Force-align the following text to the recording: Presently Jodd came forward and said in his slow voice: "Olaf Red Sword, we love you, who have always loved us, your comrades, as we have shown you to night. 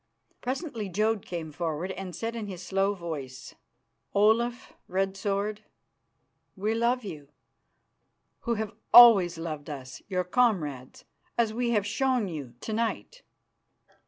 Presently 0.41 0.89
Jodd 0.89 1.23
came 1.23 1.51
forward 1.51 1.91
and 1.91 2.15
said 2.15 2.35
in 2.35 2.47
his 2.47 2.65
slow 2.65 2.95
voice: 2.95 3.53
"Olaf 4.15 4.73
Red 4.87 5.15
Sword, 5.15 5.61
we 6.55 6.73
love 6.73 7.03
you, 7.03 7.29
who 8.39 8.55
have 8.55 8.73
always 8.91 9.37
loved 9.37 9.69
us, 9.69 10.01
your 10.07 10.23
comrades, 10.23 11.05
as 11.37 11.53
we 11.53 11.69
have 11.69 11.85
shown 11.85 12.27
you 12.27 12.55
to 12.61 12.73
night. 12.73 13.21